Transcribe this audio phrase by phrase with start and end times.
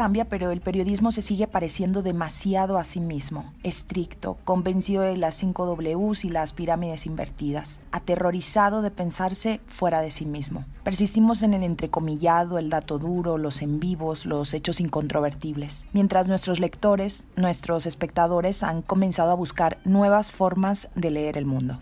[0.00, 5.34] Cambia, pero el periodismo se sigue pareciendo demasiado a sí mismo, estricto, convencido de las
[5.34, 10.64] 5 Ws y las pirámides invertidas, aterrorizado de pensarse fuera de sí mismo.
[10.84, 16.60] Persistimos en el entrecomillado, el dato duro, los en vivos, los hechos incontrovertibles, mientras nuestros
[16.60, 21.78] lectores, nuestros espectadores han comenzado a buscar nuevas formas de leer el mundo.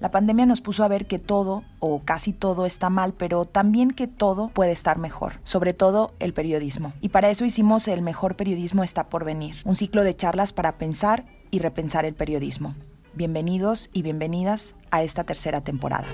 [0.00, 3.90] La pandemia nos puso a ver que todo, o casi todo, está mal, pero también
[3.90, 6.94] que todo puede estar mejor, sobre todo el periodismo.
[7.02, 10.78] Y para eso hicimos El Mejor Periodismo está por venir, un ciclo de charlas para
[10.78, 12.74] pensar y repensar el periodismo.
[13.12, 16.06] Bienvenidos y bienvenidas a esta tercera temporada.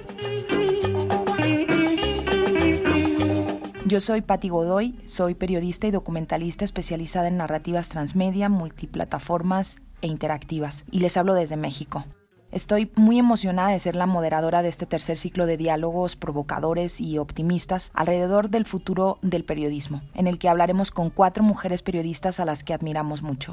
[3.87, 10.85] Yo soy Patti Godoy, soy periodista y documentalista especializada en narrativas transmedia, multiplataformas e interactivas,
[10.91, 12.05] y les hablo desde México.
[12.57, 17.19] Estoy muy emocionada de ser la moderadora de este tercer ciclo de diálogos provocadores y
[17.19, 22.47] optimistas alrededor del futuro del periodismo, en el que hablaremos con cuatro mujeres periodistas a
[22.47, 23.53] las que admiramos mucho.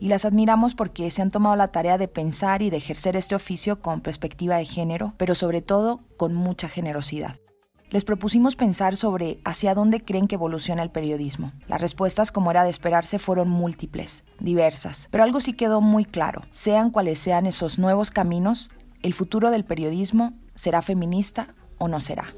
[0.00, 3.36] Y las admiramos porque se han tomado la tarea de pensar y de ejercer este
[3.36, 7.36] oficio con perspectiva de género, pero sobre todo con mucha generosidad.
[7.90, 11.52] Les propusimos pensar sobre hacia dónde creen que evoluciona el periodismo.
[11.68, 16.42] Las respuestas, como era de esperarse, fueron múltiples, diversas, pero algo sí quedó muy claro.
[16.50, 18.70] Sean cuales sean esos nuevos caminos,
[19.02, 22.32] el futuro del periodismo será feminista o no será.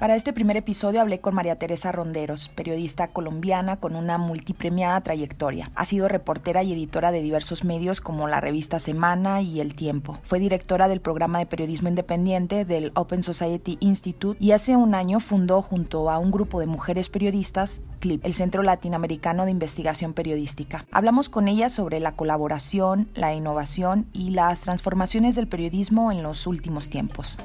[0.00, 5.72] Para este primer episodio hablé con María Teresa Ronderos, periodista colombiana con una multipremiada trayectoria.
[5.74, 10.18] Ha sido reportera y editora de diversos medios como la revista Semana y El Tiempo.
[10.22, 15.20] Fue directora del programa de periodismo independiente del Open Society Institute y hace un año
[15.20, 20.86] fundó junto a un grupo de mujeres periodistas CLIP, el Centro Latinoamericano de Investigación Periodística.
[20.90, 26.46] Hablamos con ella sobre la colaboración, la innovación y las transformaciones del periodismo en los
[26.46, 27.38] últimos tiempos.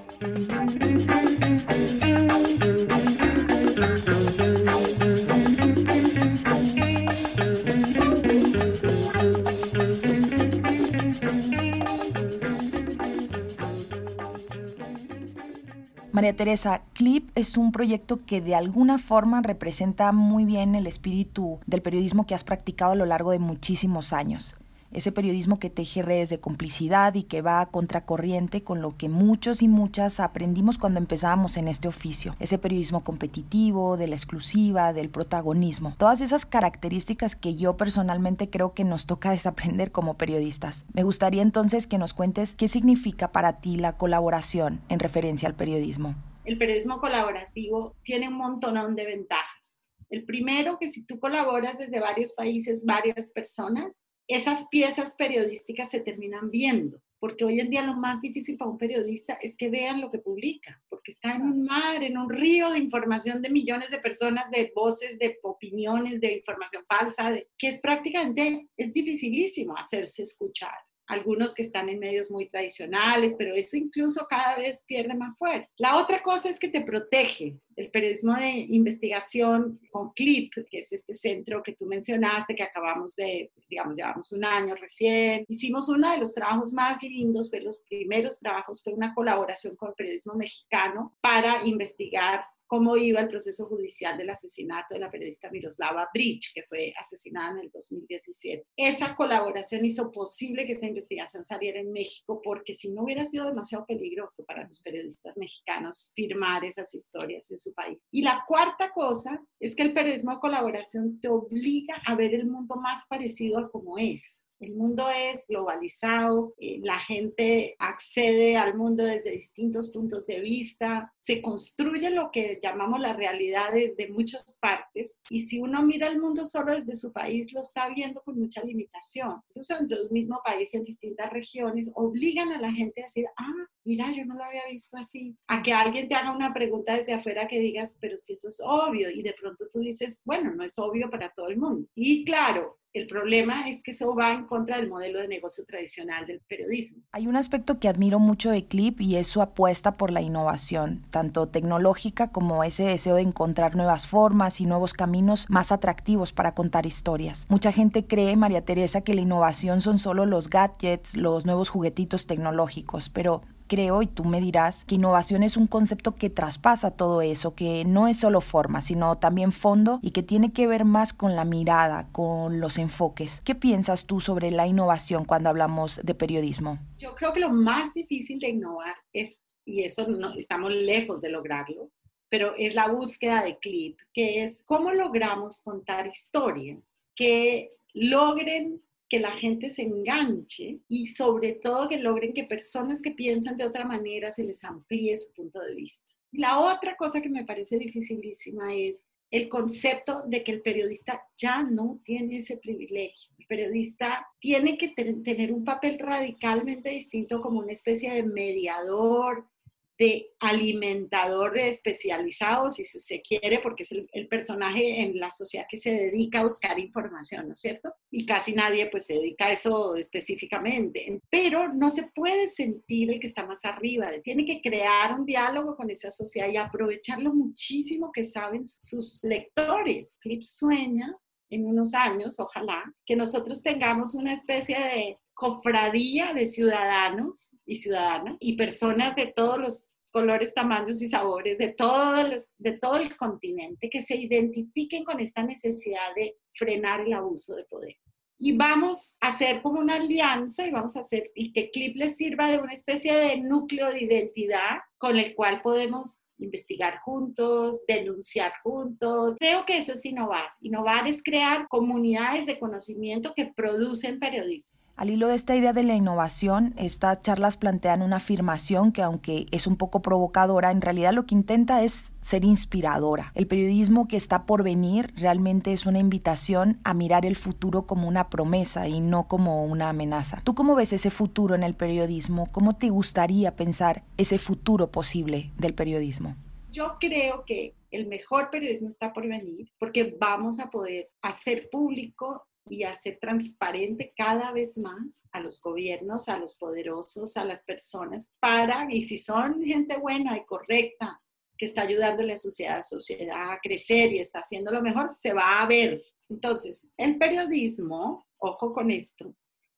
[16.11, 21.59] María Teresa, Clip es un proyecto que de alguna forma representa muy bien el espíritu
[21.66, 24.56] del periodismo que has practicado a lo largo de muchísimos años
[24.95, 29.09] ese periodismo que teje redes de complicidad y que va a contracorriente con lo que
[29.09, 34.94] muchos y muchas aprendimos cuando empezábamos en este oficio, ese periodismo competitivo, de la exclusiva,
[34.94, 40.85] del protagonismo, todas esas características que yo personalmente creo que nos toca desaprender como periodistas.
[40.94, 45.56] Me gustaría entonces que nos cuentes qué significa para ti la colaboración en referencia al
[45.56, 46.16] periodismo.
[46.45, 49.89] El periodismo colaborativo tiene un montón de ventajas.
[50.09, 56.00] El primero, que si tú colaboras desde varios países, varias personas, esas piezas periodísticas se
[56.00, 60.02] terminan viendo, porque hoy en día lo más difícil para un periodista es que vean
[60.02, 63.90] lo que publica, porque está en un mar, en un río de información de millones
[63.91, 70.24] de personas, de voces, de opiniones, de información falsa, que es prácticamente, es dificilísimo hacerse
[70.24, 70.75] escuchar
[71.07, 75.73] algunos que están en medios muy tradicionales, pero eso incluso cada vez pierde más fuerza.
[75.77, 77.57] La otra cosa es que te protege.
[77.75, 83.15] El periodismo de investigación con CLIP, que es este centro que tú mencionaste, que acabamos
[83.15, 87.77] de, digamos, llevamos un año recién, hicimos uno de los trabajos más lindos, fue los
[87.79, 93.65] primeros trabajos, fue una colaboración con el periodismo mexicano para investigar cómo iba el proceso
[93.67, 98.65] judicial del asesinato de la periodista Miroslava Bridge, que fue asesinada en el 2017.
[98.75, 103.45] Esa colaboración hizo posible que esa investigación saliera en México, porque si no hubiera sido
[103.45, 108.00] demasiado peligroso para los periodistas mexicanos firmar esas historias en su país.
[108.12, 112.47] Y la cuarta cosa es que el periodismo de colaboración te obliga a ver el
[112.47, 118.78] mundo más parecido a como es El mundo es globalizado, eh, la gente accede al
[118.78, 124.57] mundo desde distintos puntos de vista, se construye lo que llamamos la realidad desde muchas
[124.62, 128.40] partes y si uno mira el mundo solo desde su país lo está viendo con
[128.40, 129.42] mucha limitación.
[129.50, 133.68] Incluso dentro del mismo país en distintas regiones obligan a la gente a decir, ah,
[133.84, 135.36] mira, yo no lo había visto así.
[135.48, 138.62] A que alguien te haga una pregunta desde afuera que digas, pero si eso es
[138.63, 141.88] obvio y de pronto tú dices, bueno, no es obvio para todo el mundo.
[141.96, 146.25] Y claro, el problema es que eso va en contra del modelo de negocio tradicional
[146.25, 147.03] del periodismo.
[147.12, 151.06] Hay un aspecto que admiro mucho de Clip y es su apuesta por la innovación,
[151.09, 156.56] tanto tecnológica como ese deseo de encontrar nuevas formas y nuevos caminos más atractivos para
[156.56, 157.45] contar historias.
[157.50, 162.27] Mucha gente cree, María Teresa, que la innovación son solo los gadgets, los nuevos juguetitos
[162.27, 167.21] tecnológicos, pero creo, y tú me dirás, que innovación es un concepto que traspasa todo
[167.21, 171.13] eso, que no es solo forma, sino también fondo y que tiene que ver más
[171.13, 173.41] con la mirada, con los enfoques.
[173.44, 176.79] ¿Qué piensas tú sobre la innovación cuando hablamos de periodismo?
[176.97, 181.29] Yo creo que lo más difícil de innovar es, y eso no, estamos lejos de
[181.29, 181.91] lograrlo,
[182.29, 189.19] pero es la búsqueda de clip, que es cómo logramos contar historias que logren que
[189.19, 193.86] la gente se enganche y sobre todo que logren que personas que piensan de otra
[193.86, 196.07] manera se les amplíe su punto de vista.
[196.31, 201.63] La otra cosa que me parece dificilísima es el concepto de que el periodista ya
[201.63, 203.34] no tiene ese privilegio.
[203.38, 209.48] El periodista tiene que tener un papel radicalmente distinto como una especie de mediador,
[209.97, 215.92] de alimentador especializado, si se quiere, porque es el, personaje en la sociedad que se
[215.92, 217.94] dedica a buscar información, ¿no es cierto?
[218.12, 223.19] Y casi nadie pues se dedica a eso específicamente, pero no se puede sentir el
[223.19, 227.33] que está más arriba, tiene que crear un diálogo con esa sociedad y aprovechar lo
[227.33, 230.18] muchísimo que saben sus lectores.
[230.19, 231.15] Clip sueña
[231.50, 238.37] en unos años, ojalá, que nosotros tengamos una especie de cofradía de ciudadanos y ciudadanas
[238.39, 244.15] y personas de todos los colores, tamaños y sabores de, todo el continente que se
[244.15, 247.97] identifiquen con esta necesidad de frenar el abuso de poder.
[248.39, 252.15] Y vamos a hacer como una alianza y vamos a hacer y que Clip les
[252.15, 258.53] sirva de una especie de núcleo de identidad con el cual podemos investigar juntos, denunciar
[258.63, 259.35] juntos.
[259.37, 260.47] Creo que eso es innovar.
[260.61, 264.84] Innovar es crear comunidades de conocimiento que producen periodismo.
[264.97, 269.45] Al hilo de esta idea de la innovación, estas charlas plantean una afirmación que aunque
[269.51, 273.33] es un poco provocadora, en realidad lo que intenta es ser inspiradora.
[273.36, 278.07] El periodismo que está por venir realmente es una invitación a mirar el futuro como
[278.07, 280.39] una promesa y no como una amenaza.
[280.45, 282.50] ¿Tú cómo ves ese futuro en el periodismo?
[282.53, 286.38] ¿Cómo te gustaría pensar ese futuro posible del periodismo?
[286.71, 292.47] Yo creo que el mejor periodismo está por venir porque vamos a poder hacer público
[292.65, 298.33] y hacer transparente cada vez más a los gobiernos, a los poderosos, a las personas,
[298.39, 301.21] para, y si son gente buena y correcta,
[301.57, 305.33] que está ayudando a la sociedad, sociedad a crecer y está haciendo lo mejor, se
[305.33, 306.03] va a ver.
[306.29, 309.33] Entonces, el periodismo, ojo con esto,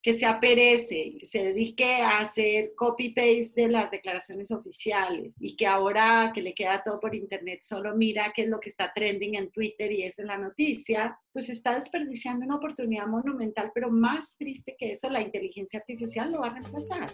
[0.08, 6.32] que se aperece, se dedique a hacer copy-paste de las declaraciones oficiales y que ahora
[6.34, 9.52] que le queda todo por internet solo mira qué es lo que está trending en
[9.52, 14.78] Twitter y es en la noticia, pues está desperdiciando una oportunidad monumental, pero más triste
[14.80, 17.10] que eso, la inteligencia artificial lo va a reemplazar.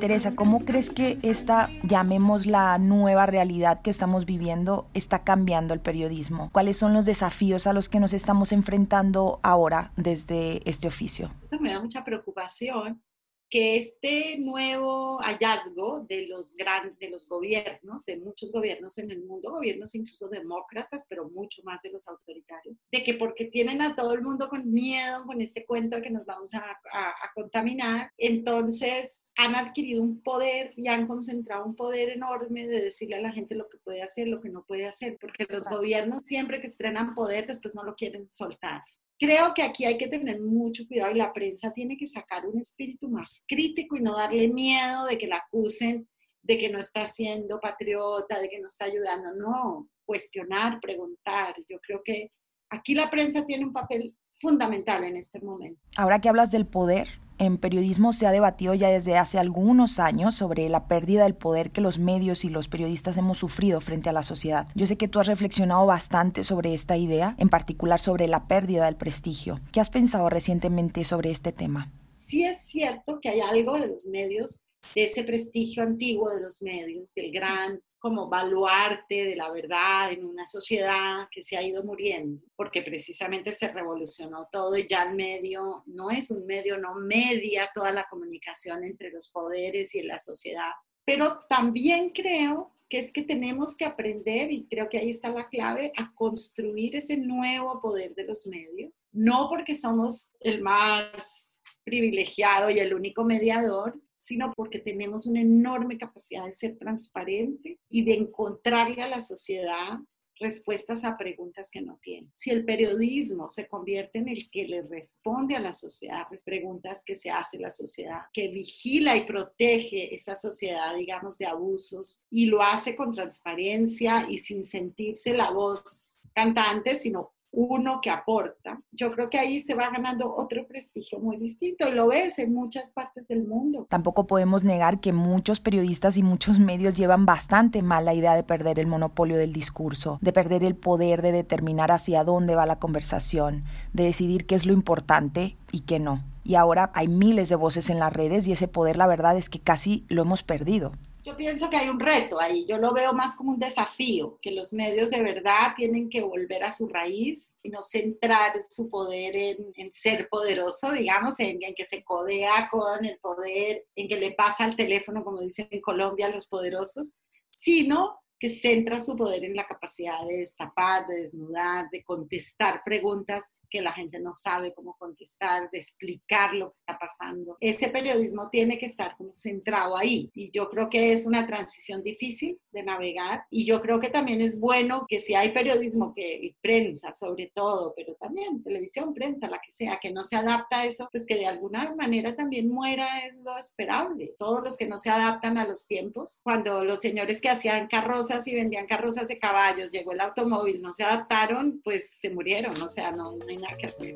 [0.00, 6.48] Teresa, ¿cómo crees que esta, llamémosla nueva realidad que estamos viviendo, está cambiando el periodismo?
[6.52, 11.30] ¿Cuáles son los desafíos a los que nos estamos enfrentando ahora desde este oficio?
[11.60, 13.02] Me da mucha preocupación
[13.50, 19.24] que este nuevo hallazgo de los, grandes, de los gobiernos, de muchos gobiernos en el
[19.24, 23.96] mundo, gobiernos incluso demócratas, pero mucho más de los autoritarios, de que porque tienen a
[23.96, 26.60] todo el mundo con miedo con este cuento de que nos vamos a,
[26.92, 33.16] a, contaminar, entonces han adquirido un poder y han concentrado un poder enorme de decirle
[33.16, 36.22] a la gente lo que puede hacer, lo que no puede hacer, porque los gobiernos
[36.24, 38.82] siempre que estrenan poder después no lo quieren soltar.
[39.20, 42.58] Creo que aquí hay que tener mucho cuidado y la prensa tiene que sacar un
[42.58, 46.08] espíritu más crítico y no darle miedo de que la acusen
[46.42, 49.28] de que no está siendo patriota, de que no está ayudando.
[49.34, 51.54] No, cuestionar, preguntar.
[51.68, 52.32] Yo creo que
[52.70, 55.80] aquí la prensa tiene un papel fundamental en este momento.
[55.96, 57.08] Ahora que hablas del poder,
[57.40, 61.70] en periodismo se ha debatido ya desde hace algunos años sobre la pérdida del poder
[61.70, 64.68] que los medios y los periodistas hemos sufrido frente a la sociedad.
[64.74, 68.84] Yo sé que tú has reflexionado bastante sobre esta idea, en particular sobre la pérdida
[68.84, 69.58] del prestigio.
[69.72, 71.90] ¿Qué has pensado recientemente sobre este tema?
[72.10, 76.60] Sí es cierto que hay algo de los medios de ese prestigio antiguo de los
[76.60, 81.84] medios, del gran como baluarte de la verdad en una sociedad que se ha ido
[81.84, 86.94] muriendo, porque precisamente se revolucionó todo y ya el medio no es un medio, no
[86.94, 90.70] media toda la comunicación entre los poderes y la sociedad.
[91.04, 95.48] Pero también creo que es que tenemos que aprender, y creo que ahí está la
[95.48, 102.68] clave, a construir ese nuevo poder de los medios, no porque somos el más privilegiado
[102.70, 108.14] y el único mediador, sino porque tenemos una enorme capacidad de ser transparente y de
[108.14, 109.98] encontrarle a la sociedad
[110.38, 112.30] respuestas a preguntas que no tiene.
[112.36, 117.02] Si el periodismo se convierte en el que le responde a la sociedad, las preguntas
[117.04, 122.46] que se hace la sociedad, que vigila y protege esa sociedad, digamos, de abusos, y
[122.46, 129.12] lo hace con transparencia y sin sentirse la voz cantante, sino uno que aporta, yo
[129.12, 133.26] creo que ahí se va ganando otro prestigio muy distinto lo ves en muchas partes
[133.28, 133.86] del mundo.
[133.88, 138.42] Tampoco podemos negar que muchos periodistas y muchos medios llevan bastante mal la idea de
[138.42, 142.78] perder el monopolio del discurso, de perder el poder de determinar hacia dónde va la
[142.78, 146.22] conversación, de decidir qué es lo importante y qué no.
[146.44, 149.48] Y ahora hay miles de voces en las redes y ese poder la verdad es
[149.48, 150.92] que casi lo hemos perdido.
[151.22, 154.52] Yo pienso que hay un reto ahí, yo lo veo más como un desafío, que
[154.52, 159.36] los medios de verdad tienen que volver a su raíz y no centrar su poder
[159.36, 164.32] en, ser poderoso, digamos, en, en, que se codea con el poder, en que le
[164.32, 169.54] pasa al teléfono, como dicen en Colombia, los poderosos, sino que centra su poder en
[169.54, 174.96] la capacidad de destapar, de desnudar, de contestar preguntas que la gente no sabe cómo
[174.98, 177.58] contestar, de explicar lo que está pasando.
[177.60, 182.02] Ese periodismo tiene que estar como centrado ahí y yo creo que es una transición
[182.02, 186.40] difícil de navegar y yo creo que también es bueno que si hay periodismo que
[186.40, 190.80] y prensa sobre todo, pero también televisión, prensa, la que sea, que no se adapta
[190.80, 194.34] a eso, pues que de alguna manera también muera es lo esperable.
[194.38, 198.29] Todos los que no se adaptan a los tiempos, cuando los señores que hacían carros
[198.46, 202.88] y vendían carrozas de caballos, llegó el automóvil, no se adaptaron, pues se murieron, o
[202.88, 204.14] sea, no, no hay nada que hacer.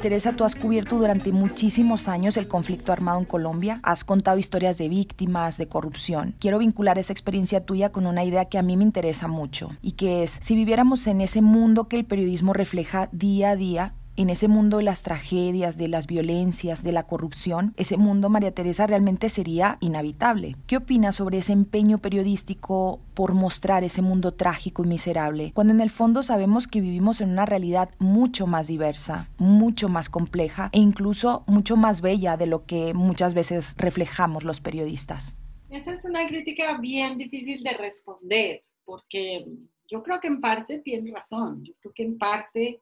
[0.00, 4.78] Teresa, tú has cubierto durante muchísimos años el conflicto armado en Colombia, has contado historias
[4.78, 6.34] de víctimas, de corrupción.
[6.38, 9.92] Quiero vincular esa experiencia tuya con una idea que a mí me interesa mucho y
[9.92, 14.30] que es, si viviéramos en ese mundo que el periodismo refleja día a día, en
[14.30, 18.86] ese mundo de las tragedias, de las violencias, de la corrupción, ese mundo, María Teresa,
[18.86, 20.56] realmente sería inhabitable.
[20.66, 25.80] ¿Qué opinas sobre ese empeño periodístico por mostrar ese mundo trágico y miserable, cuando en
[25.80, 30.78] el fondo sabemos que vivimos en una realidad mucho más diversa, mucho más compleja e
[30.78, 35.36] incluso mucho más bella de lo que muchas veces reflejamos los periodistas?
[35.70, 39.46] Esa es una crítica bien difícil de responder, porque
[39.88, 42.80] yo creo que en parte tiene razón, yo creo que en parte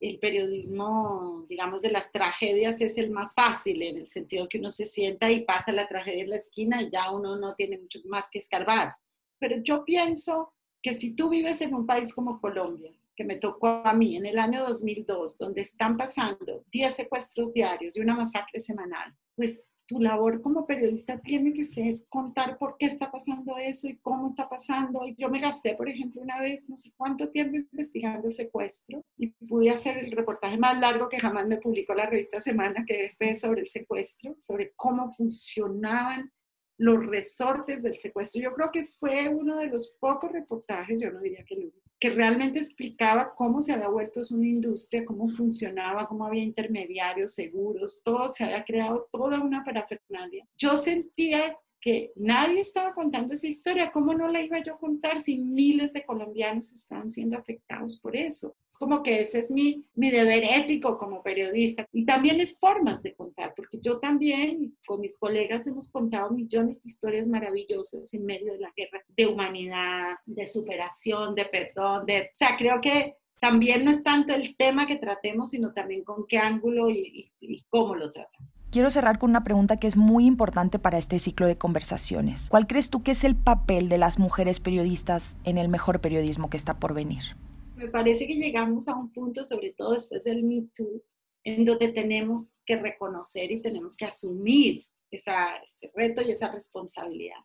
[0.00, 4.70] el periodismo, digamos, de las tragedias es el más fácil, en el sentido que uno
[4.70, 8.00] se sienta y pasa la tragedia en la esquina y ya uno no tiene mucho
[8.06, 8.94] más que escarbar.
[9.38, 13.68] Pero yo pienso que si tú vives en un país como Colombia, que me tocó
[13.68, 18.60] a mí en el año 2002, donde están pasando 10 secuestros diarios y una masacre
[18.60, 23.88] semanal, pues tu labor como periodista tiene que ser contar por qué está pasando eso
[23.88, 25.04] y cómo está pasando.
[25.04, 29.04] Y yo me gasté, por ejemplo, una vez no sé cuánto tiempo investigando el secuestro
[29.18, 33.14] y pude hacer el reportaje más largo que jamás me publicó la revista Semana, que
[33.18, 36.30] fue sobre el secuestro, sobre cómo funcionaban
[36.78, 38.40] los resortes del secuestro.
[38.40, 42.10] Yo creo que fue uno de los pocos reportajes, yo no diría que el que
[42.10, 48.32] realmente explicaba cómo se había vuelto una industria, cómo funcionaba, cómo había intermediarios, seguros, todo,
[48.32, 50.46] se había creado toda una parafernalia.
[50.56, 53.90] Yo sentía que nadie estaba contando esa historia.
[53.90, 58.16] ¿Cómo no la iba yo a contar si miles de colombianos están siendo afectados por
[58.16, 58.54] eso?
[58.66, 61.86] Es como que ese es mi, mi deber ético como periodista.
[61.92, 66.82] Y también es formas de contar, porque yo también con mis colegas hemos contado millones
[66.82, 72.22] de historias maravillosas en medio de la guerra, de humanidad, de superación, de perdón, de...
[72.22, 76.26] O sea, creo que también no es tanto el tema que tratemos, sino también con
[76.26, 78.59] qué ángulo y, y, cómo lo tratamos.
[78.70, 82.46] Quiero cerrar con una pregunta que es muy importante para este ciclo de conversaciones.
[82.48, 86.48] ¿Cuál crees tú que es el papel de las mujeres periodistas en el mejor periodismo
[86.48, 87.36] que está por venir?
[87.74, 91.02] Me parece que llegamos a un punto, sobre todo después del Me Too,
[91.42, 97.40] en donde tenemos que reconocer y tenemos que asumir esa, ese reto y esa responsabilidad.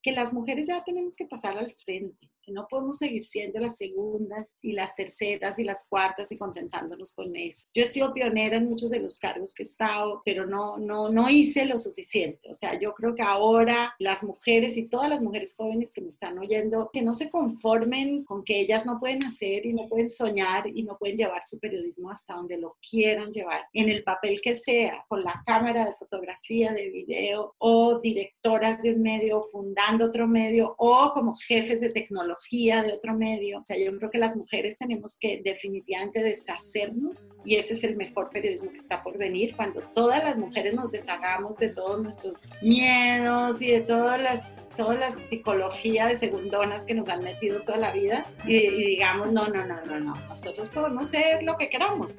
[0.00, 4.56] Que las mujeres ya tenemos que pasar al frente, No podemos seguir siendo las segundas
[4.60, 7.68] y las terceras y las cuartas y contentándonos con eso.
[7.74, 11.08] Yo he sido pionera en muchos de los cargos que he estado, pero no, no,
[11.10, 12.50] no hice lo suficiente.
[12.50, 16.08] O sea, yo creo que ahora las mujeres y todas las mujeres jóvenes que me
[16.08, 20.08] están oyendo, que no se conformen con que ellas no pueden hacer y no pueden
[20.08, 24.40] soñar y no pueden llevar su periodismo hasta donde lo quieran llevar, en el papel
[24.40, 30.06] que sea, con la cámara de fotografía, de video o directoras de un medio fundando
[30.06, 33.60] otro medio o como jefes de tecnología de otro medio.
[33.60, 37.96] O sea, yo creo que las mujeres tenemos que definitivamente deshacernos y ese es el
[37.96, 42.48] mejor periodismo que está por venir cuando todas las mujeres nos deshagamos de todos nuestros
[42.62, 47.78] miedos y de todas las, todas las psicología de segundonas que nos han metido toda
[47.78, 51.68] la vida y, y digamos, no, no, no, no, no, nosotros podemos ser lo que
[51.68, 52.18] queramos.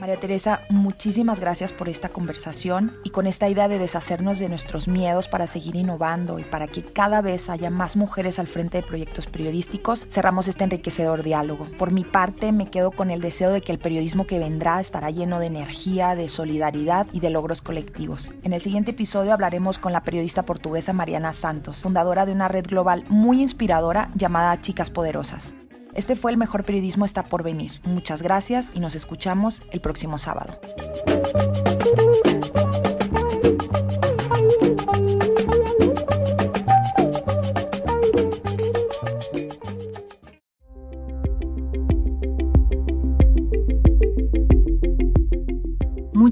[0.00, 4.86] María Teresa, muchísimas gracias por esta conversación y con esta idea de deshacernos de nuestros
[4.86, 8.86] miedos para seguir innovando y para que cada vez haya más mujeres al frente de
[8.86, 11.66] proyectos periodísticos, cerramos este enriquecedor diálogo.
[11.78, 15.10] Por mi parte, me quedo con el deseo de que el periodismo que vendrá estará
[15.10, 18.32] lleno de energía, de solidaridad y de logros colectivos.
[18.44, 22.66] En el siguiente episodio hablaremos con la periodista portuguesa Mariana Santos, fundadora de una red
[22.66, 25.54] global muy inspiradora llamada Chicas Poderosas.
[25.98, 27.72] Este fue el mejor periodismo está por venir.
[27.82, 30.56] Muchas gracias y nos escuchamos el próximo sábado.